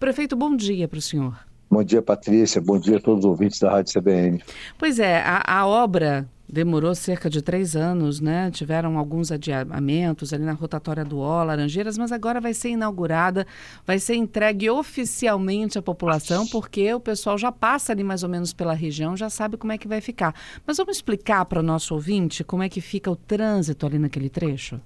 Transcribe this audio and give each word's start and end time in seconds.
Prefeito, 0.00 0.34
bom 0.34 0.56
dia 0.56 0.88
para 0.88 0.98
o 0.98 1.02
senhor. 1.02 1.38
Bom 1.70 1.84
dia, 1.84 2.00
Patrícia. 2.00 2.58
Bom 2.58 2.78
dia 2.78 2.96
a 2.96 3.00
todos 3.00 3.22
os 3.22 3.30
ouvintes 3.30 3.60
da 3.60 3.70
Rádio 3.70 3.92
CBN. 3.92 4.42
Pois 4.78 4.98
é, 4.98 5.20
a, 5.20 5.42
a 5.46 5.66
obra 5.66 6.26
demorou 6.48 6.94
cerca 6.94 7.28
de 7.28 7.42
três 7.42 7.76
anos, 7.76 8.18
né? 8.18 8.50
Tiveram 8.50 8.96
alguns 8.96 9.30
adiamentos 9.30 10.32
ali 10.32 10.42
na 10.42 10.54
rotatória 10.54 11.04
do 11.04 11.18
O, 11.18 11.44
Laranjeiras, 11.44 11.98
mas 11.98 12.12
agora 12.12 12.40
vai 12.40 12.54
ser 12.54 12.70
inaugurada, 12.70 13.46
vai 13.86 13.98
ser 13.98 14.14
entregue 14.14 14.70
oficialmente 14.70 15.78
à 15.78 15.82
população, 15.82 16.46
porque 16.46 16.92
o 16.94 16.98
pessoal 16.98 17.36
já 17.36 17.52
passa 17.52 17.92
ali 17.92 18.02
mais 18.02 18.22
ou 18.22 18.28
menos 18.30 18.54
pela 18.54 18.72
região, 18.72 19.14
já 19.14 19.28
sabe 19.28 19.58
como 19.58 19.70
é 19.70 19.76
que 19.76 19.86
vai 19.86 20.00
ficar. 20.00 20.34
Mas 20.66 20.78
vamos 20.78 20.96
explicar 20.96 21.44
para 21.44 21.60
o 21.60 21.62
nosso 21.62 21.92
ouvinte 21.92 22.42
como 22.42 22.62
é 22.62 22.70
que 22.70 22.80
fica 22.80 23.10
o 23.10 23.16
trânsito 23.16 23.84
ali 23.84 23.98
naquele 23.98 24.30
trecho? 24.30 24.80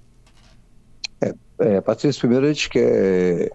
É, 1.21 1.33
é, 1.61 1.81
Patrícia, 1.81 2.19
primeiro 2.19 2.47
a 2.47 2.53
gente 2.53 2.69
quer 2.69 3.53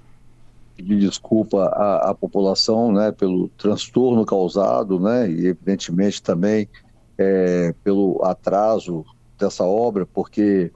pedir 0.81 0.99
desculpa 0.99 1.65
à, 1.65 2.09
à, 2.09 2.15
população 2.15 2.91
né, 2.91 3.11
pelo 3.11 3.49
transtorno 3.49 4.25
causado, 4.25 4.99
né, 4.99 5.29
e 5.29 5.47
evidentemente 5.47 6.23
também 6.23 6.67
é, 7.17 7.73
pelo 7.83 8.23
atraso 8.23 9.05
dessa 9.37 9.63
obra, 9.63 10.05
porque 10.05 10.71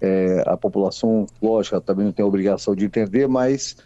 é, 0.00 0.44
a 0.46 0.56
população, 0.56 1.26
lógico, 1.42 1.80
também 1.80 2.06
não 2.06 2.12
tem 2.12 2.24
a 2.24 2.28
obrigação 2.28 2.74
de 2.74 2.84
entender, 2.84 3.26
mas 3.28 3.76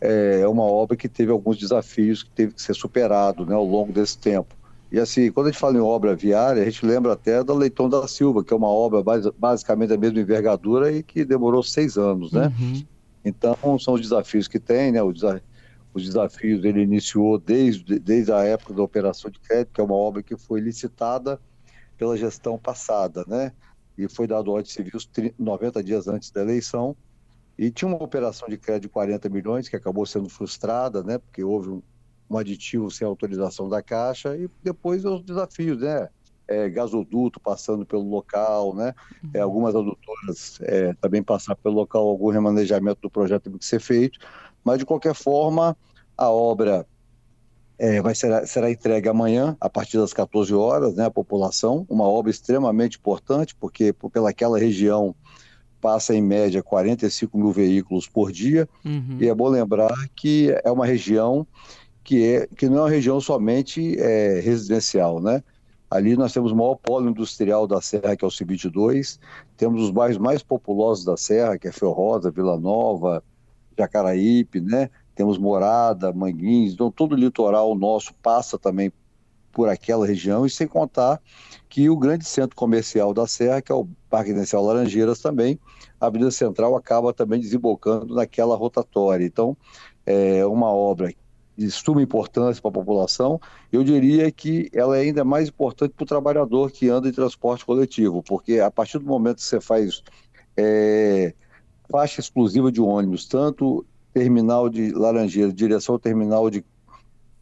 é, 0.00 0.40
é 0.40 0.48
uma 0.48 0.62
obra 0.62 0.96
que 0.96 1.08
teve 1.08 1.32
alguns 1.32 1.56
desafios 1.58 2.22
que 2.22 2.30
teve 2.30 2.54
que 2.54 2.62
ser 2.62 2.74
superado 2.74 3.46
né, 3.46 3.54
ao 3.54 3.64
longo 3.64 3.92
desse 3.92 4.18
tempo. 4.18 4.54
E 4.90 4.98
assim, 4.98 5.30
quando 5.30 5.48
a 5.48 5.50
gente 5.50 5.60
fala 5.60 5.76
em 5.76 5.80
obra 5.80 6.14
viária, 6.14 6.62
a 6.62 6.64
gente 6.64 6.84
lembra 6.84 7.12
até 7.12 7.44
da 7.44 7.52
Leitão 7.52 7.88
da 7.88 8.06
Silva, 8.08 8.42
que 8.42 8.52
é 8.52 8.56
uma 8.56 8.68
obra 8.68 9.02
basicamente 9.36 9.90
da 9.90 9.98
mesma 9.98 10.20
envergadura 10.20 10.90
e 10.90 11.02
que 11.02 11.24
demorou 11.24 11.62
seis 11.62 11.98
anos, 11.98 12.32
né? 12.32 12.52
Uhum. 12.58 12.82
Então, 13.28 13.78
são 13.78 13.94
os 13.94 14.00
desafios 14.00 14.48
que 14.48 14.58
tem, 14.58 14.92
né? 14.92 15.02
Os, 15.02 15.20
desafios 15.94 16.64
ele 16.64 16.80
iniciou 16.80 17.38
desde, 17.38 17.98
desde 17.98 18.32
a 18.32 18.42
época 18.44 18.72
da 18.72 18.82
operação 18.82 19.30
de 19.30 19.38
crédito, 19.40 19.72
que 19.72 19.80
é 19.80 19.84
uma 19.84 19.94
obra 19.94 20.22
que 20.22 20.36
foi 20.36 20.60
licitada 20.60 21.40
pela 21.96 22.16
gestão 22.16 22.58
passada, 22.58 23.24
né? 23.26 23.52
E 23.96 24.08
foi 24.08 24.26
dado 24.26 24.52
ordem 24.52 24.70
civil 24.70 25.00
90 25.38 25.82
dias 25.82 26.06
antes 26.06 26.30
da 26.30 26.40
eleição. 26.40 26.96
E 27.58 27.70
tinha 27.70 27.88
uma 27.88 28.02
operação 28.02 28.48
de 28.48 28.56
crédito 28.56 28.82
de 28.82 28.88
40 28.90 29.28
milhões 29.28 29.68
que 29.68 29.74
acabou 29.74 30.06
sendo 30.06 30.28
frustrada, 30.28 31.02
né? 31.02 31.18
Porque 31.18 31.42
houve 31.42 31.70
um, 31.70 31.82
um 32.30 32.38
aditivo 32.38 32.90
sem 32.90 33.06
autorização 33.06 33.68
da 33.68 33.82
Caixa 33.82 34.36
e 34.36 34.48
depois 34.62 35.04
os 35.04 35.22
desafios, 35.22 35.80
né? 35.80 36.08
É, 36.48 36.68
gasoduto 36.68 37.38
passando 37.38 37.84
pelo 37.84 38.08
local, 38.08 38.74
né? 38.74 38.94
É, 39.34 39.40
algumas 39.40 39.76
adutoras 39.76 40.58
é, 40.62 40.94
também 40.94 41.22
passar 41.22 41.54
pelo 41.54 41.74
local, 41.74 42.08
algum 42.08 42.30
remanejamento 42.30 43.02
do 43.02 43.10
projeto 43.10 43.44
tem 43.44 43.58
que 43.58 43.64
ser 43.64 43.80
feito, 43.80 44.18
mas 44.64 44.78
de 44.78 44.86
qualquer 44.86 45.14
forma 45.14 45.76
a 46.16 46.30
obra 46.30 46.86
é, 47.78 48.00
vai 48.00 48.14
ser, 48.14 48.46
será 48.46 48.70
entregue 48.70 49.08
amanhã 49.08 49.56
a 49.60 49.70
partir 49.70 49.98
das 49.98 50.12
14 50.12 50.52
horas, 50.54 50.94
né? 50.94 51.04
A 51.04 51.10
população, 51.10 51.86
uma 51.88 52.04
obra 52.04 52.30
extremamente 52.30 52.98
importante 52.98 53.54
porque 53.54 53.94
pelaquela 54.12 54.58
região 54.58 55.14
passa 55.80 56.12
em 56.12 56.20
média 56.20 56.60
45 56.60 57.38
mil 57.38 57.52
veículos 57.52 58.08
por 58.08 58.32
dia 58.32 58.68
uhum. 58.84 59.18
e 59.20 59.28
é 59.28 59.34
bom 59.34 59.48
lembrar 59.48 59.94
que 60.16 60.52
é 60.64 60.70
uma 60.72 60.84
região 60.84 61.46
que 62.02 62.24
é 62.24 62.48
que 62.56 62.68
não 62.68 62.78
é 62.78 62.80
uma 62.80 62.90
região 62.90 63.20
somente 63.20 63.96
é, 64.00 64.40
residencial, 64.40 65.20
né? 65.20 65.42
Ali 65.90 66.16
nós 66.16 66.32
temos 66.32 66.52
o 66.52 66.56
maior 66.56 66.74
polo 66.74 67.08
industrial 67.08 67.66
da 67.66 67.80
Serra, 67.80 68.14
que 68.14 68.24
é 68.24 68.28
o 68.28 68.30
Cibite 68.30 68.68
2. 68.68 69.18
Temos 69.56 69.82
os 69.82 69.90
bairros 69.90 70.18
mais 70.18 70.42
populosos 70.42 71.04
da 71.04 71.16
Serra, 71.16 71.58
que 71.58 71.68
é 71.68 71.72
Ferrosa, 71.72 72.30
Vila 72.30 72.58
Nova, 72.58 73.22
Jacaraípe, 73.76 74.60
né? 74.60 74.90
Temos 75.14 75.38
Morada, 75.38 76.12
Manguins. 76.12 76.74
Então, 76.74 76.90
todo 76.90 77.12
o 77.12 77.16
litoral 77.16 77.74
nosso 77.74 78.12
passa 78.22 78.58
também 78.58 78.92
por 79.50 79.68
aquela 79.68 80.06
região. 80.06 80.44
E 80.44 80.50
sem 80.50 80.66
contar 80.66 81.20
que 81.68 81.88
o 81.88 81.96
grande 81.96 82.24
centro 82.24 82.54
comercial 82.54 83.14
da 83.14 83.26
Serra, 83.26 83.62
que 83.62 83.72
é 83.72 83.74
o 83.74 83.88
Parque 84.10 84.30
Inicial 84.30 84.64
Laranjeiras 84.64 85.20
também, 85.20 85.58
a 86.00 86.06
Avenida 86.06 86.30
Central 86.30 86.76
acaba 86.76 87.12
também 87.12 87.40
desembocando 87.40 88.14
naquela 88.14 88.54
rotatória. 88.54 89.24
Então, 89.24 89.56
é 90.04 90.44
uma 90.46 90.70
obra 90.70 91.12
de 91.58 91.68
suma 91.72 92.00
importância 92.00 92.62
para 92.62 92.68
a 92.70 92.72
população, 92.72 93.40
eu 93.72 93.82
diria 93.82 94.30
que 94.30 94.70
ela 94.72 94.96
é 94.96 95.00
ainda 95.00 95.24
mais 95.24 95.48
importante 95.48 95.92
para 95.92 96.04
o 96.04 96.06
trabalhador 96.06 96.70
que 96.70 96.88
anda 96.88 97.08
em 97.08 97.12
transporte 97.12 97.66
coletivo, 97.66 98.22
porque 98.22 98.60
a 98.60 98.70
partir 98.70 99.00
do 99.00 99.04
momento 99.04 99.38
que 99.38 99.42
você 99.42 99.60
faz 99.60 100.00
é, 100.56 101.34
faixa 101.90 102.20
exclusiva 102.20 102.70
de 102.70 102.80
ônibus, 102.80 103.26
tanto 103.26 103.84
terminal 104.14 104.68
de 104.68 104.92
Laranjeira, 104.92 105.52
direção 105.52 105.96
ao 105.96 105.98
terminal 105.98 106.48
de, 106.48 106.64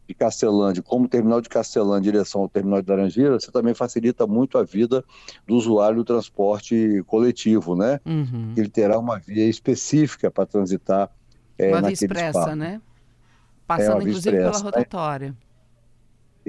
de 0.07 0.13
Castelândia, 0.15 0.81
como 0.81 1.07
terminal 1.07 1.39
de 1.39 1.47
Castelândia, 1.47 2.11
direção 2.11 2.41
ao 2.41 2.49
terminal 2.49 2.81
de 2.81 2.89
Laranjeira, 2.89 3.39
você 3.39 3.51
também 3.51 3.75
facilita 3.75 4.25
muito 4.25 4.57
a 4.57 4.63
vida 4.63 5.05
do 5.45 5.55
usuário 5.55 5.97
do 5.97 6.03
transporte 6.03 7.03
coletivo, 7.05 7.75
né? 7.75 7.99
Uhum. 8.03 8.53
Ele 8.57 8.69
terá 8.69 8.97
uma 8.97 9.19
via 9.19 9.47
específica 9.47 10.31
para 10.31 10.47
transitar. 10.47 11.11
É, 11.55 11.69
uma 11.69 11.81
via 11.81 11.93
expressa, 11.93 12.39
espaço. 12.39 12.55
né? 12.55 12.81
Passando, 13.67 14.01
é 14.01 14.03
inclusive, 14.05 14.37
pela 14.37 14.57
rotatória. 14.57 15.29
Né? 15.29 15.35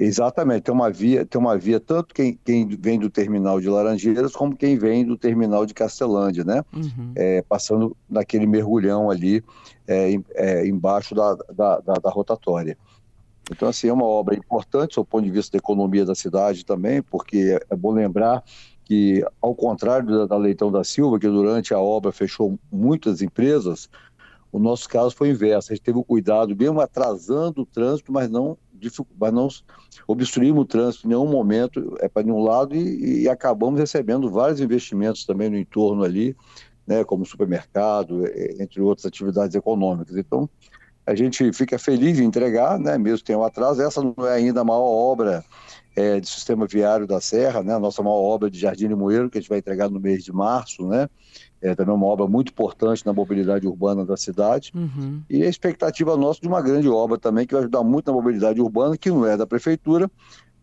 Exatamente, 0.01 0.61
tem 0.61 0.73
uma 0.73 0.89
via, 0.89 1.25
tem 1.25 1.41
uma 1.41 1.57
via 1.57 1.77
tanto 1.77 2.15
quem, 2.15 2.39
quem 2.45 2.65
vem 2.65 2.97
do 2.97 3.09
terminal 3.09 3.59
de 3.59 3.67
Laranjeiras 3.67 4.31
como 4.31 4.55
quem 4.55 4.77
vem 4.77 5.05
do 5.05 5.17
terminal 5.17 5.65
de 5.65 5.73
Castelândia, 5.73 6.45
né? 6.45 6.63
Uhum. 6.73 7.11
É, 7.15 7.41
passando 7.41 7.97
naquele 8.09 8.47
mergulhão 8.47 9.11
ali 9.11 9.43
é, 9.85 10.13
é, 10.35 10.65
embaixo 10.65 11.13
da, 11.13 11.35
da, 11.53 11.79
da, 11.81 11.93
da, 11.95 12.09
rotatória. 12.09 12.77
Então, 13.51 13.67
assim, 13.67 13.89
é 13.89 13.93
uma 13.93 14.05
obra 14.05 14.35
importante 14.35 14.95
do 14.95 15.03
ponto 15.03 15.25
de 15.25 15.31
vista 15.31 15.51
da 15.51 15.57
economia 15.57 16.05
da 16.05 16.15
cidade 16.15 16.63
também, 16.63 17.01
porque 17.01 17.59
é 17.69 17.75
bom 17.75 17.91
lembrar 17.91 18.41
que, 18.85 19.25
ao 19.41 19.53
contrário 19.53 20.07
da, 20.07 20.25
da 20.27 20.37
Leitão 20.37 20.71
da 20.71 20.85
Silva, 20.85 21.19
que 21.19 21.27
durante 21.27 21.73
a 21.73 21.79
obra 21.79 22.13
fechou 22.13 22.57
muitas 22.71 23.21
empresas, 23.21 23.89
o 24.51 24.59
nosso 24.59 24.87
caso 24.89 25.15
foi 25.15 25.29
inverso. 25.29 25.71
A 25.71 25.75
gente 25.75 25.83
teve 25.83 25.97
o 25.97 26.03
cuidado, 26.03 26.55
mesmo 26.55 26.79
atrasando 26.79 27.61
o 27.61 27.65
trânsito, 27.65 28.11
mas 28.11 28.29
não, 28.29 28.57
mas 29.19 29.33
não 29.33 29.47
obstruímos 30.07 30.63
o 30.63 30.65
trânsito 30.65 31.05
em 31.05 31.09
nenhum 31.09 31.27
momento, 31.27 31.95
é 31.99 32.07
para 32.07 32.23
nenhum 32.23 32.43
lado, 32.43 32.75
e, 32.75 33.23
e, 33.23 33.29
acabamos 33.29 33.79
recebendo 33.79 34.29
vários 34.29 34.59
investimentos 34.59 35.25
também 35.25 35.49
no 35.49 35.57
entorno 35.57 36.03
ali, 36.03 36.35
né, 36.87 37.03
como 37.03 37.25
supermercado, 37.25 38.25
entre 38.59 38.81
outras 38.81 39.05
atividades 39.05 39.55
econômicas. 39.55 40.17
Então, 40.17 40.49
a 41.09 41.15
gente 41.15 41.51
fica 41.53 41.79
feliz 41.79 42.19
em 42.19 42.23
entregar, 42.23 42.79
né, 42.79 42.95
mesmo 42.97 43.23
um 43.35 43.43
atraso. 43.43 43.81
Essa 43.81 43.99
não 44.01 44.27
é 44.27 44.33
ainda 44.33 44.61
a 44.61 44.63
maior 44.63 44.83
obra 44.83 45.43
é, 45.95 46.19
de 46.19 46.29
sistema 46.29 46.67
viário 46.67 47.07
da 47.07 47.19
Serra, 47.19 47.63
né, 47.63 47.73
a 47.73 47.79
nossa 47.79 48.03
maior 48.03 48.21
obra 48.21 48.49
de 48.49 48.59
Jardim 48.59 48.87
de 48.87 48.93
Moeiro, 48.93 49.27
que 49.27 49.39
a 49.39 49.41
gente 49.41 49.49
vai 49.49 49.57
entregar 49.57 49.89
no 49.89 49.99
mês 49.99 50.23
de 50.23 50.31
março, 50.31 50.85
né, 50.85 51.09
é 51.61 51.73
também 51.73 51.95
uma 51.95 52.05
obra 52.05 52.27
muito 52.27 52.51
importante 52.51 53.03
na 53.07 53.11
mobilidade 53.11 53.67
urbana 53.67 54.05
da 54.05 54.15
cidade. 54.15 54.71
Uhum. 54.75 55.21
E 55.27 55.41
a 55.41 55.49
expectativa 55.49 56.15
nossa 56.15 56.39
de 56.39 56.47
uma 56.47 56.61
grande 56.61 56.87
obra 56.87 57.17
também, 57.17 57.47
que 57.47 57.53
vai 57.53 57.63
ajudar 57.63 57.83
muito 57.83 58.05
na 58.05 58.13
mobilidade 58.13 58.61
urbana, 58.61 58.95
que 58.95 59.09
não 59.09 59.25
é 59.25 59.35
da 59.35 59.47
prefeitura, 59.47 60.09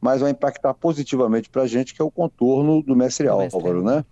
mas 0.01 0.21
vai 0.21 0.31
impactar 0.31 0.75
positivamente 0.75 1.51
para 1.51 1.63
a 1.63 1.67
gente, 1.67 1.93
que 1.93 2.01
é 2.01 2.05
o 2.05 2.11
contorno 2.11 2.83
do 2.83 2.95
Mestre 2.95 3.27
Álvaro, 3.27 3.83
né? 3.83 4.05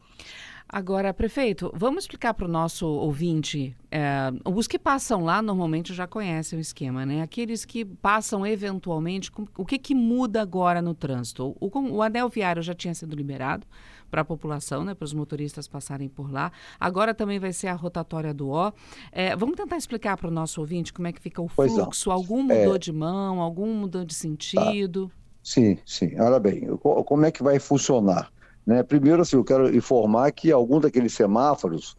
Agora, 0.76 1.14
prefeito, 1.14 1.70
vamos 1.72 2.02
explicar 2.02 2.34
para 2.34 2.46
o 2.46 2.50
nosso 2.50 2.84
ouvinte. 2.84 3.76
É, 3.92 4.32
os 4.44 4.66
que 4.66 4.76
passam 4.76 5.22
lá 5.22 5.40
normalmente 5.40 5.94
já 5.94 6.04
conhecem 6.04 6.58
o 6.58 6.60
esquema, 6.60 7.06
né? 7.06 7.22
Aqueles 7.22 7.64
que 7.64 7.84
passam 7.84 8.44
eventualmente, 8.44 9.30
o 9.56 9.64
que, 9.64 9.78
que 9.78 9.94
muda 9.94 10.42
agora 10.42 10.82
no 10.82 10.92
trânsito? 10.92 11.56
O, 11.60 11.70
o 11.92 12.02
anel 12.02 12.28
viário 12.28 12.60
já 12.60 12.74
tinha 12.74 12.92
sido 12.92 13.14
liberado 13.14 13.64
para 14.10 14.22
a 14.22 14.24
população, 14.24 14.82
né? 14.82 14.94
Para 14.94 15.04
os 15.04 15.14
motoristas 15.14 15.68
passarem 15.68 16.08
por 16.08 16.28
lá. 16.28 16.50
Agora 16.80 17.14
também 17.14 17.38
vai 17.38 17.52
ser 17.52 17.68
a 17.68 17.74
rotatória 17.74 18.34
do 18.34 18.50
O. 18.50 18.72
É, 19.12 19.36
vamos 19.36 19.54
tentar 19.54 19.76
explicar 19.76 20.16
para 20.16 20.26
o 20.26 20.32
nosso 20.32 20.60
ouvinte 20.60 20.92
como 20.92 21.06
é 21.06 21.12
que 21.12 21.20
fica 21.20 21.40
o 21.40 21.46
fluxo. 21.46 22.10
Algum 22.10 22.42
mudou 22.42 22.74
é... 22.74 22.78
de 22.78 22.92
mão, 22.92 23.40
algum 23.40 23.72
mudou 23.72 24.04
de 24.04 24.12
sentido? 24.12 25.06
Tá. 25.06 25.14
Sim, 25.40 25.78
sim. 25.86 26.18
Olha 26.18 26.40
bem, 26.40 26.66
como 26.78 27.26
é 27.26 27.30
que 27.30 27.44
vai 27.44 27.60
funcionar? 27.60 28.32
Né? 28.66 28.82
Primeiro, 28.82 29.22
assim, 29.22 29.36
eu 29.36 29.44
quero 29.44 29.74
informar 29.74 30.32
que 30.32 30.50
alguns 30.50 30.82
daqueles 30.82 31.12
semáforos 31.12 31.96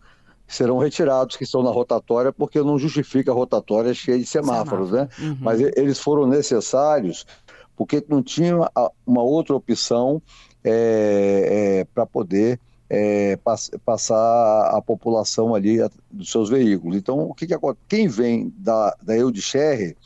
serão 0.48 0.78
retirados 0.78 1.36
que 1.36 1.44
estão 1.44 1.64
na 1.64 1.72
rotatória, 1.72 2.32
porque 2.32 2.62
não 2.62 2.78
justifica 2.78 3.32
a 3.32 3.34
rotatória 3.34 3.94
cheia 3.94 4.18
de 4.18 4.26
semáforos, 4.26 4.90
Semáforo. 4.90 5.10
né? 5.24 5.30
Uhum. 5.30 5.38
Mas 5.42 5.60
eles 5.60 6.00
foram 6.00 6.28
necessários 6.28 7.26
porque 7.76 8.04
não 8.08 8.24
tinha 8.24 8.56
uma 9.06 9.22
outra 9.22 9.56
opção 9.56 10.22
é, 10.64 11.80
é, 11.82 11.86
para 11.94 12.06
poder 12.06 12.60
é, 12.90 13.36
pass 13.38 13.70
passar 13.84 14.70
a 14.70 14.82
população 14.82 15.54
ali 15.54 15.82
a, 15.82 15.90
dos 16.10 16.32
seus 16.32 16.50
veículos. 16.50 16.96
Então, 16.96 17.20
o 17.20 17.34
que, 17.34 17.48
que 17.48 17.54
acontece? 17.54 17.86
Quem 17.88 18.08
vem 18.08 18.54
da, 18.58 18.96
da 19.02 19.18
Eudichere 19.18 19.98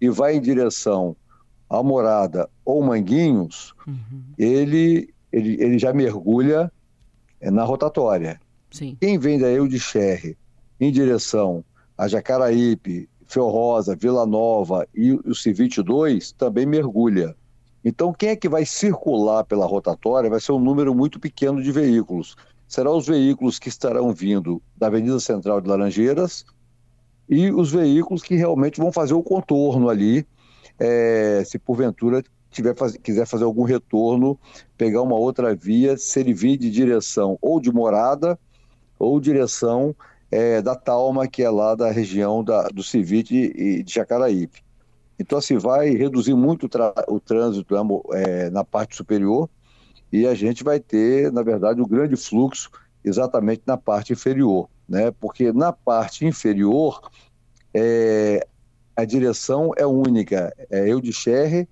e 0.00 0.08
vai 0.08 0.36
em 0.36 0.40
direção 0.40 1.16
à 1.68 1.82
Morada 1.82 2.48
ou 2.64 2.82
Manguinhos, 2.82 3.74
uhum. 3.86 4.22
ele 4.38 5.12
ele, 5.38 5.62
ele 5.62 5.78
já 5.78 5.92
mergulha 5.92 6.70
é, 7.40 7.50
na 7.50 7.64
rotatória. 7.64 8.40
Sim. 8.70 8.96
Quem 9.00 9.18
vem 9.18 9.38
da 9.38 9.48
Eudichere 9.48 10.36
em 10.80 10.92
direção 10.92 11.64
a 11.96 12.06
Jacaraípe, 12.06 13.08
Rosa, 13.36 13.96
Vila 13.96 14.24
Nova 14.24 14.86
e 14.94 15.12
o 15.12 15.34
Civite 15.34 15.82
2 15.82 16.32
também 16.32 16.64
mergulha. 16.64 17.36
Então, 17.84 18.12
quem 18.12 18.30
é 18.30 18.36
que 18.36 18.48
vai 18.48 18.64
circular 18.64 19.44
pela 19.44 19.66
rotatória 19.66 20.30
vai 20.30 20.40
ser 20.40 20.52
um 20.52 20.60
número 20.60 20.94
muito 20.94 21.20
pequeno 21.20 21.62
de 21.62 21.70
veículos. 21.70 22.36
Serão 22.66 22.96
os 22.96 23.06
veículos 23.06 23.58
que 23.58 23.68
estarão 23.68 24.12
vindo 24.12 24.62
da 24.76 24.88
Avenida 24.88 25.18
Central 25.20 25.60
de 25.60 25.68
Laranjeiras 25.68 26.44
e 27.28 27.50
os 27.50 27.70
veículos 27.70 28.22
que 28.22 28.34
realmente 28.34 28.80
vão 28.80 28.90
fazer 28.90 29.14
o 29.14 29.22
contorno 29.22 29.88
ali, 29.88 30.26
é, 30.78 31.42
se 31.44 31.58
porventura 31.58 32.22
tiver, 32.58 32.74
quiser 33.02 33.26
fazer 33.26 33.44
algum 33.44 33.62
retorno, 33.62 34.38
pegar 34.76 35.02
uma 35.02 35.16
outra 35.16 35.54
via, 35.54 35.96
se 35.96 36.20
ele 36.20 36.34
vir 36.34 36.56
de 36.56 36.70
direção 36.70 37.38
ou 37.40 37.60
de 37.60 37.72
morada 37.72 38.38
ou 38.98 39.20
direção 39.20 39.94
é, 40.30 40.60
da 40.60 40.74
Talma, 40.74 41.26
que 41.26 41.42
é 41.42 41.50
lá 41.50 41.74
da 41.74 41.90
região 41.90 42.42
da, 42.42 42.68
do 42.68 42.82
Civite 42.82 43.34
e 43.34 43.82
de 43.82 43.94
Jacaraípe. 43.94 44.62
Então, 45.18 45.38
assim, 45.38 45.56
vai 45.56 45.90
reduzir 45.90 46.34
muito 46.34 46.68
o, 47.08 47.20
trânsito 47.20 47.74
é, 48.12 48.50
na 48.50 48.64
parte 48.64 48.96
superior 48.96 49.48
e 50.12 50.26
a 50.26 50.34
gente 50.34 50.62
vai 50.62 50.78
ter, 50.80 51.32
na 51.32 51.42
verdade, 51.42 51.80
um 51.80 51.88
grande 51.88 52.16
fluxo 52.16 52.70
exatamente 53.04 53.62
na 53.66 53.76
parte 53.76 54.12
inferior, 54.12 54.68
né? 54.88 55.10
Porque 55.10 55.52
na 55.52 55.72
parte 55.72 56.24
inferior 56.24 57.10
é, 57.74 58.46
a 58.96 59.04
direção 59.04 59.72
é 59.76 59.86
única, 59.86 60.54
é 60.70 60.88
eu 60.88 61.00
de 61.00 61.12
Cherre, 61.12 61.68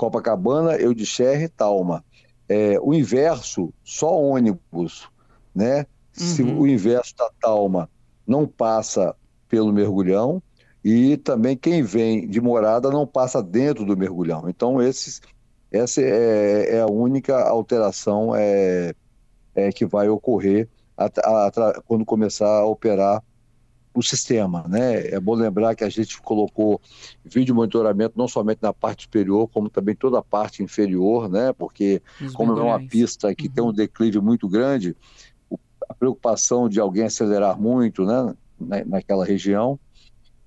Copacabana, 0.00 0.76
eu 0.76 0.94
de 0.94 1.04
Cherre, 1.04 1.46
Talma. 1.46 2.02
É, 2.48 2.80
o 2.80 2.94
inverso, 2.94 3.70
só 3.84 4.18
ônibus, 4.18 5.06
né? 5.54 5.80
Uhum. 6.18 6.26
Se 6.26 6.42
o 6.42 6.66
inverso 6.66 7.14
da 7.18 7.30
Talma 7.38 7.86
não 8.26 8.46
passa 8.46 9.14
pelo 9.46 9.70
mergulhão, 9.70 10.42
e 10.82 11.18
também 11.18 11.54
quem 11.54 11.82
vem 11.82 12.26
de 12.26 12.40
morada 12.40 12.88
não 12.88 13.06
passa 13.06 13.42
dentro 13.42 13.84
do 13.84 13.94
mergulhão. 13.94 14.48
Então, 14.48 14.80
esses, 14.80 15.20
essa 15.70 16.00
é, 16.00 16.76
é 16.76 16.80
a 16.80 16.86
única 16.86 17.38
alteração 17.38 18.34
é, 18.34 18.94
é, 19.54 19.70
que 19.70 19.84
vai 19.84 20.08
ocorrer 20.08 20.66
a, 20.96 21.10
a, 21.22 21.46
a, 21.48 21.82
quando 21.82 22.06
começar 22.06 22.48
a 22.48 22.64
operar 22.64 23.22
o 23.92 24.02
sistema. 24.02 24.64
Né? 24.68 25.08
É 25.08 25.18
bom 25.20 25.34
lembrar 25.34 25.74
que 25.74 25.84
a 25.84 25.88
gente 25.88 26.20
colocou 26.20 26.80
vídeo 27.24 27.54
monitoramento 27.54 28.14
não 28.16 28.28
somente 28.28 28.60
na 28.62 28.72
parte 28.72 29.02
superior, 29.02 29.48
como 29.48 29.68
também 29.68 29.94
toda 29.94 30.18
a 30.18 30.22
parte 30.22 30.62
inferior, 30.62 31.28
né? 31.28 31.52
porque, 31.52 32.02
Os 32.20 32.32
como 32.32 32.58
é 32.58 32.62
uma 32.62 32.80
pista 32.80 33.34
que 33.34 33.48
uhum. 33.48 33.52
tem 33.52 33.64
um 33.64 33.72
declive 33.72 34.20
muito 34.20 34.48
grande, 34.48 34.96
a 35.88 35.94
preocupação 35.94 36.68
de 36.68 36.78
alguém 36.78 37.04
acelerar 37.04 37.60
muito 37.60 38.04
né? 38.04 38.34
Na, 38.58 38.84
naquela 38.84 39.24
região 39.24 39.78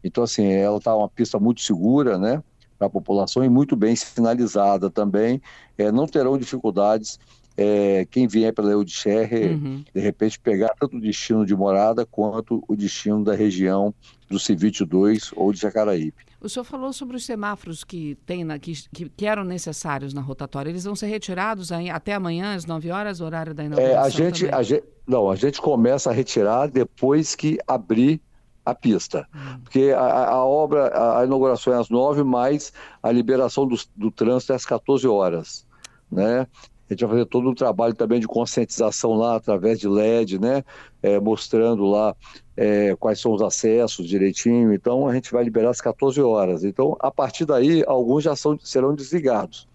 então, 0.04 0.24
assim, 0.24 0.46
ela 0.52 0.78
está 0.78 0.96
uma 0.96 1.08
pista 1.08 1.40
muito 1.40 1.62
segura, 1.62 2.18
né? 2.18 2.44
Para 2.78 2.88
a 2.88 2.90
população 2.90 3.44
e 3.44 3.50
muito 3.50 3.76
bem 3.76 3.96
sinalizada 3.96 4.90
também. 4.90 5.42
É, 5.78 5.92
não 5.92 6.06
terão 6.06 6.38
dificuldades 6.38 7.20
é, 7.56 8.06
quem 8.10 8.28
vier 8.28 8.54
pela 8.54 8.72
Eudixerre, 8.72 9.54
uhum. 9.54 9.84
de 9.94 10.02
repente, 10.02 10.40
pegar 10.40 10.74
tanto 10.80 10.98
o 10.98 11.02
destino 11.02 11.46
de 11.46 11.56
morada 11.56 12.06
quanto 12.06 12.64
o 12.68 12.76
destino 12.76 13.24
da 13.24 13.36
região 13.36 13.94
do 14.30 14.40
Civite 14.40 14.84
2 14.84 15.32
ou 15.36 15.54
de 15.54 15.60
Jacaraípe. 15.60 16.24
O 16.42 16.50
senhor 16.50 16.66
falou 16.66 16.92
sobre 16.92 17.16
os 17.16 17.26
semáforos 17.26 17.84
que, 17.84 18.18
tem 18.26 18.44
na, 18.44 18.60
que, 18.60 18.74
que, 18.92 19.26
eram 19.26 19.46
necessários 19.46 20.14
na 20.14 20.22
rotatória. 20.22 20.70
Eles 20.70 20.84
vão 20.84 20.96
ser 20.96 21.08
retirados 21.08 21.72
aí, 21.72 21.90
até 21.90 22.14
amanhã, 22.14 22.56
às 22.56 22.66
9 22.66 22.92
horas, 22.92 23.22
horário 23.22 23.54
da 23.54 23.64
inauguração? 23.64 23.98
É, 23.98 24.06
a 24.06 24.10
gente, 24.10 24.50
a 24.50 24.62
gente, 24.62 24.84
não, 25.08 25.30
a 25.30 25.36
gente 25.36 25.62
começa 25.62 26.10
a 26.10 26.14
retirar 26.14 26.68
depois 26.68 27.36
que 27.36 27.58
abrir 27.66 28.20
a 28.66 28.74
pista. 28.74 29.28
Hum. 29.34 29.60
Porque 29.64 29.94
a, 29.96 30.30
a, 30.30 30.46
obra, 30.46 31.20
a 31.20 31.24
inauguração 31.24 31.74
é 31.74 31.78
às 31.80 31.90
nove, 31.90 32.24
mas 32.24 32.74
a 33.02 33.12
liberação 33.12 33.68
do, 33.68 33.78
do 33.96 34.12
trânsito 34.12 34.54
é 34.54 34.56
às 34.56 34.66
14 34.66 35.08
horas. 35.08 35.66
Né? 36.12 36.48
A 36.94 36.96
gente 36.96 37.06
vai 37.06 37.18
fazer 37.18 37.26
todo 37.26 37.50
um 37.50 37.56
trabalho 37.56 37.94
também 37.94 38.20
de 38.20 38.28
conscientização 38.28 39.14
lá 39.14 39.36
através 39.36 39.80
de 39.80 39.88
LED, 39.88 40.40
né? 40.40 40.64
É, 41.02 41.20
mostrando 41.20 41.86
lá 41.86 42.16
é, 42.56 42.96
quais 42.96 43.20
são 43.20 43.34
os 43.34 43.42
acessos 43.42 44.08
direitinho. 44.08 44.74
Então 44.74 45.08
a 45.08 45.14
gente 45.14 45.32
vai 45.32 45.44
liberar 45.44 45.72
às 45.72 45.82
14 45.82 46.22
horas. 46.22 46.64
Então, 46.64 46.96
a 47.00 47.12
partir 47.12 47.46
daí, 47.46 47.84
alguns 47.88 48.24
já 48.24 48.36
são, 48.36 48.58
serão 48.60 48.94
desligados 48.94 49.68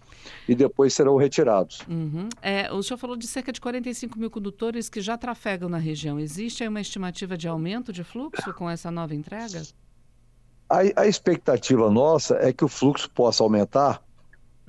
e 0.47 0.55
depois 0.55 0.93
serão 0.93 1.15
retirados. 1.17 1.81
Uhum. 1.87 2.29
É, 2.41 2.71
o 2.71 2.81
senhor 2.81 2.97
falou 2.97 3.15
de 3.15 3.27
cerca 3.27 3.51
de 3.51 3.61
45 3.61 4.17
mil 4.17 4.31
condutores 4.31 4.89
que 4.89 5.01
já 5.01 5.17
trafegam 5.17 5.69
na 5.69 5.77
região. 5.77 6.19
Existe 6.19 6.63
aí 6.63 6.69
uma 6.69 6.81
estimativa 6.81 7.37
de 7.37 7.47
aumento 7.47 7.93
de 7.93 8.03
fluxo 8.03 8.53
com 8.53 8.69
essa 8.69 8.89
nova 8.89 9.13
entrega? 9.13 9.61
A, 10.69 11.01
a 11.01 11.07
expectativa 11.07 11.89
nossa 11.89 12.35
é 12.35 12.53
que 12.53 12.63
o 12.63 12.67
fluxo 12.67 13.09
possa 13.11 13.43
aumentar, 13.43 14.03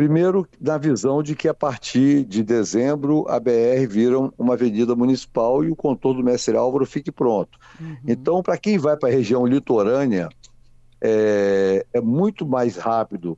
primeiro 0.01 0.49
na 0.59 0.79
visão 0.79 1.23
de 1.23 1.37
que 1.37 1.47
a 1.47 1.53
partir 1.53 2.25
de 2.25 2.43
dezembro 2.43 3.27
a 3.29 3.39
BR 3.39 3.87
vira 3.87 4.19
uma 4.39 4.55
avenida 4.55 4.97
municipal 4.97 5.63
e 5.63 5.71
o 5.71 5.77
contorno 5.77 6.23
do 6.23 6.25
Mestre 6.25 6.57
Álvaro 6.57 6.87
fique 6.87 7.13
pronto. 7.13 7.59
Uhum. 7.79 7.99
Então, 8.07 8.43
para 8.43 8.57
quem 8.57 8.79
vai 8.79 8.97
para 8.97 9.11
a 9.11 9.13
região 9.13 9.45
litorânea, 9.45 10.31
é, 11.03 11.85
é 11.93 12.01
muito 12.01 12.47
mais 12.47 12.79
rápido 12.79 13.37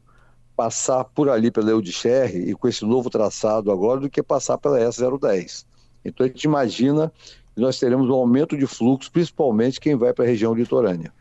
passar 0.55 1.03
por 1.03 1.29
ali 1.29 1.51
pela 1.51 1.73
Eudixerre 1.73 2.51
e 2.51 2.55
com 2.55 2.69
esse 2.69 2.85
novo 2.85 3.11
traçado 3.11 3.73
agora 3.73 3.99
do 3.99 4.09
que 4.09 4.23
passar 4.23 4.57
pela 4.57 4.79
S010. 4.79 5.67
Então 6.05 6.25
a 6.25 6.29
gente 6.29 6.45
imagina 6.45 7.13
que 7.57 7.61
nós 7.61 7.77
teremos 7.77 8.09
um 8.09 8.15
aumento 8.15 8.57
de 8.57 8.69
fluxo, 8.69 9.11
principalmente 9.11 9.81
quem 9.81 9.97
vai 9.97 10.13
para 10.13 10.25
a 10.25 10.29
região 10.29 10.55
litorânea. 10.55 11.13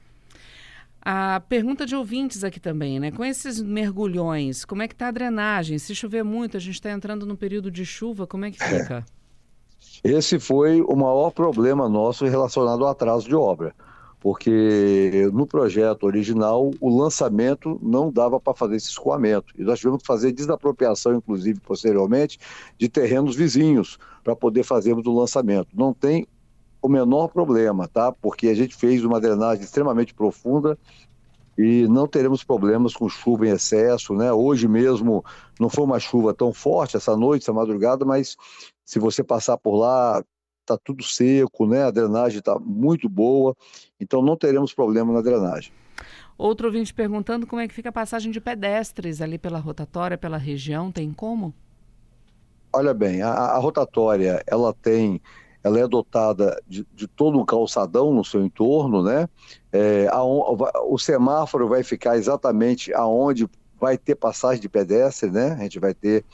A 1.01 1.42
pergunta 1.50 1.86
de 1.86 1.95
ouvintes 1.95 2.44
aqui 2.44 2.59
também, 2.59 3.00
né? 3.00 3.12
Com 3.12 3.25
esses 3.25 3.62
mergulhões, 3.62 4.63
como 4.63 4.83
é 4.83 4.88
que 4.88 4.94
está 4.94 5.07
a 5.07 5.12
drenagem? 5.12 5.80
Se 5.80 5.95
chover 5.95 6.24
muito, 6.24 6.57
a 6.57 6.59
gente 6.59 6.75
está 6.75 6.92
entrando 6.92 7.25
no 7.25 7.36
período 7.36 7.71
de 7.71 7.83
chuva, 7.86 8.27
como 8.27 8.45
é 8.45 8.51
que 8.51 8.63
fica? 8.63 9.03
Esse 10.03 10.39
foi 10.39 10.81
o 10.81 10.95
maior 10.95 11.31
problema 11.31 11.89
nosso 11.89 12.25
relacionado 12.25 12.83
ao 12.83 12.92
atraso 12.92 13.27
de 13.27 13.36
obra 13.36 13.74
porque 14.21 15.27
no 15.33 15.48
projeto 15.48 16.03
original 16.03 16.71
o 16.80 16.95
lançamento 16.95 17.80
não 17.81 18.12
dava 18.12 18.39
para 18.39 18.54
fazer 18.54 18.75
esse 18.75 18.89
escoamento. 18.89 19.51
E 19.57 19.63
nós 19.63 19.80
tivemos 19.80 20.01
que 20.01 20.07
fazer 20.07 20.31
desapropriação, 20.31 21.15
inclusive 21.15 21.59
posteriormente, 21.59 22.38
de 22.77 22.88
terrenos 22.88 23.36
vizinhos 23.36 23.97
para 24.24 24.36
poder 24.36 24.63
fazermos 24.63 25.07
o 25.07 25.12
lançamento. 25.12 25.69
Não 25.74 25.92
tem 25.92 26.27
o 26.81 26.89
menor 26.89 27.28
problema, 27.28 27.88
tá? 27.88 28.12
Porque 28.12 28.48
a 28.48 28.56
gente 28.56 28.75
fez 28.75 29.04
uma 29.06 29.19
drenagem 29.19 29.63
extremamente 29.63 30.13
profunda 30.13 30.78
e 31.57 31.88
não 31.88 32.07
teremos 32.07 32.44
problemas 32.44 32.94
com 32.94 33.07
chuva 33.07 33.48
em 33.48 33.51
excesso, 33.51 34.16
né? 34.16 34.31
Hoje 34.33 34.68
mesmo 34.68 35.23
não 35.59 35.69
foi 35.69 35.83
uma 35.83 36.00
chuva 36.00 36.33
tão 36.33 36.54
forte 36.54 36.97
essa 36.97 37.16
noite, 37.16 37.44
essa 37.44 37.54
madrugada, 37.54 38.04
mas 38.04 38.35
se 38.83 39.00
você 39.00 39.23
passar 39.23 39.57
por 39.57 39.76
lá, 39.76 40.23
está 40.61 40.78
tudo 40.78 41.04
seco, 41.04 41.68
né? 41.68 41.83
A 41.83 41.92
drenagem 41.92 42.40
está 42.40 42.57
muito 42.59 43.07
boa, 43.07 43.56
então 44.00 44.21
não 44.21 44.35
teremos 44.35 44.73
problema 44.73 45.14
na 45.14 45.21
drenagem. 45.21 45.71
Outro 46.38 46.68
ouvinte 46.68 46.94
perguntando 46.94 47.45
como 47.45 47.61
é 47.61 47.68
que 47.68 47.73
fica 47.73 47.90
a 47.90 47.92
passagem 47.92 48.31
de 48.31 48.42
pedestres 48.42 49.21
ali 49.21 49.38
pela 49.38 49.59
rotatória, 49.59 50.18
pela 50.18 50.38
região, 50.38 50.92
tem 50.92 51.14
como? 51.14 51.54
Olha 52.73 52.94
bem, 52.94 53.21
a, 53.21 53.30
a 53.30 53.57
rotatória, 53.59 54.42
ela 54.47 54.73
tem, 54.73 55.21
ela 55.63 55.80
é 55.80 55.87
dotada 55.87 56.61
de, 56.68 56.85
de, 56.94 57.07
todo 57.07 57.39
um 57.39 57.45
calçadão 57.45 58.13
no 58.13 58.25
seu 58.25 58.44
entorno, 58.44 59.03
né? 59.03 59.30
É, 59.71 60.07
a, 60.11 60.23
o 60.23 60.97
semáforo 60.97 61.68
vai 61.68 61.83
ficar 61.83 62.18
exatamente 62.18 62.94
aonde 62.94 63.47
vai 63.80 63.97
ter 63.97 64.15
passagem 64.15 64.61
de 64.61 64.69
pedestre, 64.69 65.30
né? 65.30 65.53
A 65.53 65.63
gente 65.63 65.80
vai 65.80 65.94
ter 65.94 66.25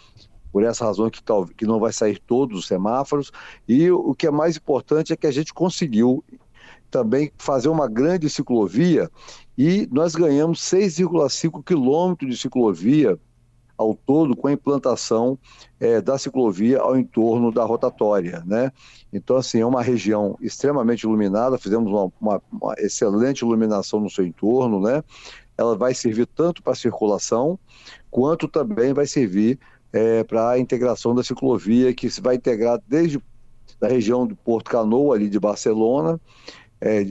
por 0.52 0.64
essa 0.64 0.86
razão 0.86 1.10
que, 1.10 1.22
que 1.56 1.66
não 1.66 1.80
vai 1.80 1.94
sair 1.94 2.20
todos 2.20 2.60
os 2.60 2.68
semáforos. 2.68 3.32
E 3.68 3.92
o 3.92 4.14
que 4.16 4.28
é 4.28 4.32
mais 4.32 4.58
importante 4.58 5.14
é 5.14 5.18
que 5.18 5.28
a 5.28 5.32
gente 5.32 5.54
conseguiu 5.54 6.24
também 6.90 7.32
fazer 7.38 7.70
uma 7.70 7.88
grande 7.88 8.30
ciclovia 8.30 9.10
e 9.58 9.88
nós 9.92 10.16
ganhamos 10.16 10.62
6,5 10.62 11.64
quilômetros 11.64 12.30
de 12.30 12.38
ciclovia 12.42 13.20
ao 13.78 13.94
todo 13.94 14.36
com 14.36 14.48
a 14.48 14.52
implantação 14.52 15.38
é, 15.80 16.02
da 16.02 16.18
ciclovia 16.18 16.80
ao 16.80 16.98
entorno 16.98 17.52
da 17.52 17.64
rotatória, 17.64 18.44
né? 18.46 18.72
Então, 19.14 19.38
assim, 19.38 19.60
é 19.60 19.66
uma 19.66 19.84
região 19.84 20.38
extremamente 20.42 21.04
iluminada, 21.04 21.58
fizemos 21.58 21.92
uma, 21.92 22.12
uma, 22.20 22.42
uma 22.52 22.74
excelente 22.80 23.42
iluminação 23.42 24.00
no 24.00 24.10
seu 24.10 24.26
entorno, 24.26 24.82
né? 24.82 25.04
Ela 25.58 25.76
vai 25.76 25.94
servir 25.94 26.26
tanto 26.28 26.64
para 26.64 26.76
circulação, 26.76 27.60
quanto 28.10 28.48
também 28.48 28.94
vai 28.94 29.06
servir 29.06 29.60
é, 29.94 30.24
para 30.24 30.52
a 30.52 30.60
integração 30.60 31.14
da 31.14 31.24
ciclovia, 31.24 31.94
que 31.94 32.10
se 32.10 32.22
vai 32.22 32.36
integrar 32.36 32.82
desde 32.88 33.22
a 33.82 33.88
região 33.88 34.26
do 34.26 34.36
Porto 34.36 34.70
Canoa, 34.70 35.16
ali 35.16 35.30
de 35.30 35.40
Barcelona, 35.40 36.20
é, 36.80 37.04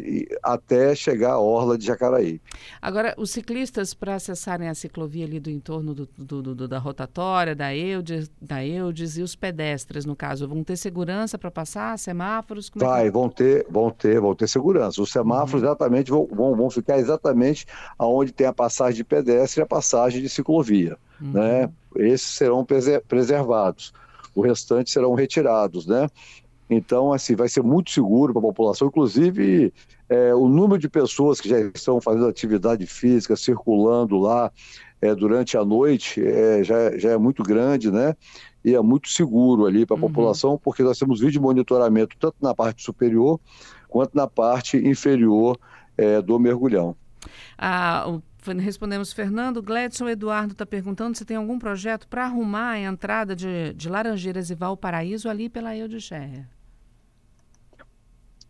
até 0.43 0.95
chegar 0.95 1.33
à 1.33 1.39
orla 1.39 1.77
de 1.77 1.87
Jacaraí. 1.87 2.41
Agora, 2.81 3.15
os 3.17 3.31
ciclistas, 3.31 3.95
para 3.95 4.15
acessarem 4.15 4.69
a 4.69 4.75
ciclovia 4.75 5.25
ali 5.25 5.41
do 5.41 5.51
entorno 5.51 5.95
do, 5.95 6.09
do, 6.17 6.55
do, 6.55 6.69
da 6.69 6.79
rotatória, 6.79 7.55
da 7.55 7.75
Eudes, 7.75 8.31
da 8.41 8.65
Eudes, 8.65 9.19
e 9.19 9.23
os 9.23 9.35
pedestres, 9.35 10.05
no 10.05 10.15
caso, 10.15 10.47
vão 10.47 10.63
ter 10.63 10.77
segurança 10.77 11.37
para 11.37 11.51
passar, 11.51 11.99
semáforos? 11.99 12.69
Como 12.69 12.85
Vai, 12.85 13.03
é 13.03 13.05
que... 13.07 13.11
vão 13.11 13.29
ter, 13.29 13.67
vão 13.69 13.91
ter, 13.91 14.21
vão 14.21 14.35
ter 14.35 14.49
segurança. 14.49 15.03
Os 15.03 15.11
semáforos 15.11 15.63
uhum. 15.63 15.69
exatamente 15.69 16.11
vão, 16.11 16.29
vão, 16.31 16.55
vão 16.55 16.71
ficar 16.71 16.99
exatamente 16.99 17.67
aonde 17.99 18.33
tem 18.33 18.47
a 18.47 18.53
passagem 18.53 18.97
de 18.97 19.05
pedestre 19.05 19.61
e 19.61 19.63
a 19.63 19.67
passagem 19.67 20.23
de 20.23 20.29
ciclovia. 20.29 20.97
Uhum. 21.21 21.33
Né? 21.33 21.71
Esses 21.97 22.35
serão 22.35 22.65
preservados. 23.09 23.93
O 24.35 24.43
restante 24.43 24.91
serão 24.91 25.15
retirados, 25.15 25.87
né? 25.87 26.09
Então, 26.69 27.13
assim, 27.13 27.37
vai 27.37 27.49
ser 27.49 27.63
muito 27.63 27.91
seguro 27.91 28.33
para 28.33 28.41
a 28.41 28.43
população, 28.43 28.89
inclusive 28.89 29.73
é, 30.09 30.35
o 30.35 30.49
número 30.49 30.79
de 30.79 30.89
pessoas 30.89 31.41
que 31.41 31.49
já 31.49 31.61
estão 31.61 32.01
fazendo 32.01 32.27
atividade 32.27 32.87
física, 32.87 33.37
circulando 33.37 34.19
lá 34.19 34.51
é, 35.01 35.15
durante 35.15 35.57
a 35.57 35.65
noite, 35.65 36.25
é, 36.25 36.65
já, 36.65 36.97
já 36.99 37.11
é 37.11 37.17
muito 37.17 37.43
grande, 37.43 37.91
né? 37.91 38.15
E 38.65 38.75
é 38.75 38.81
muito 38.81 39.09
seguro 39.09 39.67
ali 39.67 39.87
para 39.87 39.95
a 39.97 40.01
uhum. 40.01 40.09
população, 40.09 40.59
porque 40.59 40.83
nós 40.83 40.99
temos 40.99 41.21
vídeo 41.21 41.41
monitoramento 41.41 42.17
tanto 42.19 42.37
na 42.43 42.55
parte 42.55 42.83
superior 42.83 43.39
quanto 43.89 44.17
na 44.17 44.27
parte 44.27 44.77
inferior 44.77 45.57
é, 45.97 46.21
do 46.21 46.39
mergulhão. 46.39 46.97
Ah, 47.57 48.05
o 48.09 48.23
respondemos 48.55 49.13
Fernando. 49.13 49.63
Gledson 49.63 50.09
Eduardo 50.09 50.53
está 50.53 50.65
perguntando 50.65 51.17
se 51.17 51.25
tem 51.25 51.37
algum 51.37 51.59
projeto 51.59 52.07
para 52.07 52.25
arrumar 52.25 52.71
a 52.71 52.79
entrada 52.79 53.35
de, 53.35 53.73
de 53.75 53.89
Laranjeiras 53.89 54.51
e 54.51 54.55
Valparaíso 54.55 55.29
ali 55.29 55.49
pela 55.49 55.77
Eudicherra. 55.77 56.49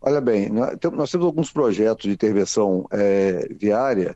Olha 0.01 0.21
bem, 0.21 0.49
nós 0.49 1.09
temos 1.09 1.25
alguns 1.25 1.51
projetos 1.51 2.03
de 2.05 2.11
intervenção 2.11 2.85
é, 2.91 3.47
viária, 3.59 4.15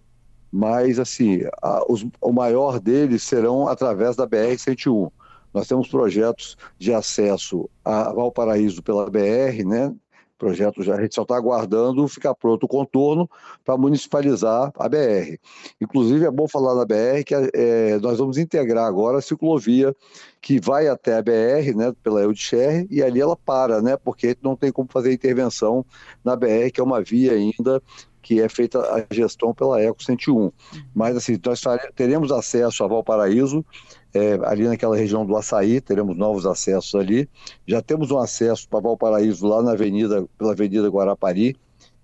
mas 0.52 1.00
assim, 1.00 1.42
a, 1.62 1.84
os, 1.92 2.06
o 2.22 2.32
maior 2.32 2.80
deles 2.80 3.24
serão 3.24 3.68
através 3.68 4.16
da 4.16 4.28
BR-101. 4.28 5.12
Nós 5.54 5.68
temos 5.68 5.88
projetos 5.88 6.56
de 6.78 6.94
acesso 6.94 7.70
a 7.84 8.14
Valparaíso 8.14 8.82
pela 8.82 9.10
BR, 9.10 9.66
né? 9.66 9.94
Projeto 10.42 10.82
já, 10.82 10.96
a 10.96 11.02
gente 11.02 11.14
só 11.14 11.22
está 11.22 11.38
aguardando 11.38 12.08
ficar 12.08 12.34
pronto 12.34 12.64
o 12.64 12.68
contorno 12.68 13.30
para 13.64 13.78
municipalizar 13.78 14.72
a 14.76 14.90
BR. 14.90 15.38
Inclusive, 15.80 16.26
é 16.26 16.32
bom 16.32 16.48
falar 16.48 16.74
na 16.74 16.84
BR 16.84 17.24
que 17.24 17.36
é, 17.36 18.00
nós 18.00 18.18
vamos 18.18 18.40
integrar 18.40 18.88
agora 18.88 19.20
a 19.20 19.22
ciclovia 19.22 19.96
que 20.42 20.60
vai 20.60 20.88
até 20.88 21.16
a 21.16 21.22
BR, 21.22 21.76
né, 21.76 21.94
pela 22.02 22.22
Eudcher, 22.22 22.88
e 22.90 23.04
ali 23.04 23.22
ela 23.22 23.36
para, 23.36 23.84
né, 23.84 23.96
porque 23.96 24.36
não 24.42 24.56
tem 24.56 24.72
como 24.72 24.90
fazer 24.92 25.14
intervenção 25.14 25.86
na 26.26 26.36
BR, 26.36 26.72
que 26.74 26.82
é 26.82 26.84
uma 26.84 27.04
via 27.04 27.34
ainda 27.34 27.80
que 28.24 28.40
é 28.40 28.48
feita 28.48 28.80
a 28.80 29.14
gestão 29.14 29.54
pela 29.54 29.82
Eco 29.82 30.04
101. 30.04 30.52
Mas, 30.94 31.16
assim, 31.18 31.40
nós 31.44 31.62
teremos 31.96 32.32
acesso 32.32 32.84
a 32.84 32.88
Valparaíso, 32.88 33.66
é, 34.14 34.40
ali 34.44 34.68
naquela 34.68 34.96
região 34.96 35.26
do 35.26 35.36
Açaí, 35.36 35.80
teremos 35.80 36.18
novos 36.18 36.46
acessos 36.46 36.96
ali. 36.96 37.30
Já 37.66 37.82
temos 37.82 38.12
um 38.12 38.18
acesso 38.18 38.68
para 38.68 38.82
Valparaíso 38.82 39.48
lá 39.48 39.62
na 39.62 39.72
avenida, 39.72 40.26
pela 40.38 40.52
Avenida 40.52 40.88
Guarapari, 40.90 41.56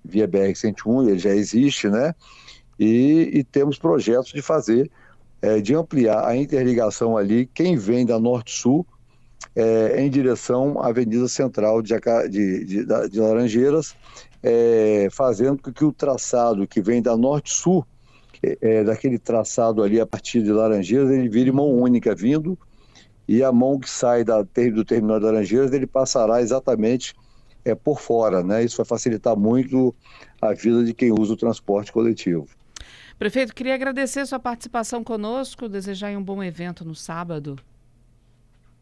via 0.03 0.27
BR-101, 0.27 1.09
ele 1.09 1.19
já 1.19 1.35
existe, 1.35 1.89
né? 1.89 2.15
E, 2.79 3.31
e 3.33 3.43
temos 3.43 3.77
projetos 3.77 4.31
de 4.31 4.41
fazer, 4.41 4.89
é, 5.41 5.59
de 5.59 5.75
ampliar 5.75 6.25
a 6.25 6.35
interligação 6.35 7.17
ali, 7.17 7.45
quem 7.53 7.75
vem 7.75 8.05
da 8.05 8.19
Norte-Sul, 8.19 8.85
é, 9.55 10.01
em 10.01 10.09
direção 10.09 10.79
à 10.79 10.87
Avenida 10.87 11.27
Central 11.27 11.81
de, 11.81 11.93
de, 12.29 12.65
de, 12.65 13.09
de 13.09 13.19
Laranjeiras, 13.19 13.95
é, 14.41 15.07
fazendo 15.11 15.61
com 15.61 15.73
que 15.73 15.83
o 15.83 15.91
traçado 15.91 16.67
que 16.67 16.81
vem 16.81 17.01
da 17.01 17.17
Norte-Sul 17.17 17.85
é, 18.43 18.83
daquele 18.83 19.17
traçado 19.17 19.83
ali 19.83 19.99
a 19.99 20.05
partir 20.05 20.41
de 20.41 20.51
Laranjeiras, 20.51 21.09
ele 21.09 21.29
vire 21.29 21.51
mão 21.51 21.71
única 21.71 22.15
vindo 22.15 22.57
e 23.27 23.43
a 23.43 23.51
mão 23.51 23.79
que 23.79 23.89
sai 23.89 24.23
da, 24.23 24.41
do 24.41 24.85
terminal 24.85 25.19
de 25.19 25.25
Laranjeiras, 25.25 25.73
ele 25.73 25.85
passará 25.85 26.41
exatamente 26.41 27.13
é, 27.65 27.75
por 27.75 27.99
fora, 27.99 28.41
né? 28.43 28.63
Isso 28.63 28.77
vai 28.77 28.85
facilitar 28.85 29.35
muito 29.35 29.93
a 30.41 30.53
vida 30.53 30.83
de 30.83 30.93
quem 30.93 31.11
usa 31.11 31.33
o 31.33 31.37
transporte 31.37 31.91
coletivo. 31.91 32.47
Prefeito, 33.19 33.53
queria 33.53 33.73
agradecer 33.73 34.25
sua 34.25 34.39
participação 34.39 35.03
conosco, 35.03 35.67
desejar 35.67 36.15
um 36.15 36.23
bom 36.23 36.41
evento 36.43 36.85
no 36.85 36.95
sábado. 36.95 37.57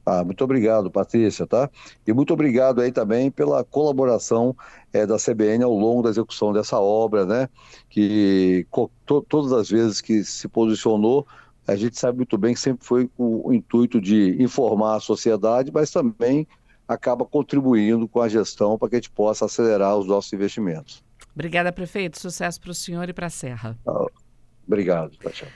Ah, 0.06 0.24
muito 0.24 0.44
obrigado, 0.44 0.92
Patrícia, 0.92 1.48
tá? 1.48 1.70
E 2.06 2.14
muito 2.14 2.32
obrigado 2.32 2.80
aí 2.80 2.92
também 2.92 3.32
pela 3.32 3.64
colaboração 3.64 4.56
é, 4.94 5.06
da 5.06 5.18
CBN 5.18 5.64
ao 5.64 5.74
longo 5.74 6.04
da 6.04 6.10
execução 6.10 6.54
dessa 6.54 6.80
obra, 6.80 7.26
né? 7.26 7.50
Que 7.90 8.68
to, 9.06 9.22
todas 9.28 9.52
as 9.52 9.70
vezes 9.70 10.02
que 10.02 10.24
se 10.24 10.48
posicionou, 10.48 11.26
a 11.68 11.76
gente 11.76 11.98
sabe 11.98 12.18
muito 12.18 12.38
bem 12.38 12.54
que 12.54 12.60
sempre 12.60 12.86
foi 12.86 13.08
com 13.18 13.42
o 13.44 13.52
intuito 13.52 14.00
de 14.00 14.36
informar 14.40 14.98
a 14.98 15.00
sociedade, 15.00 15.72
mas 15.74 15.90
também 15.90 16.48
acaba 16.88 17.26
contribuindo 17.26 18.08
com 18.08 18.22
a 18.22 18.30
gestão 18.30 18.78
para 18.78 18.90
que 18.90 18.96
a 18.96 19.00
gente 19.00 19.10
possa 19.10 19.46
acelerar 19.46 19.98
os 19.98 20.06
nossos 20.06 20.32
investimentos. 20.32 21.04
Obrigada, 21.34 21.72
prefeito. 21.72 22.20
Sucesso 22.20 22.62
para 22.62 22.70
o 22.70 22.76
senhor 22.76 23.10
e 23.10 23.14
para 23.14 23.26
a 23.26 23.32
Serra. 23.32 23.76
Ah, 23.88 24.06
obrigado. 24.68 25.18
Tchau. 25.32 25.48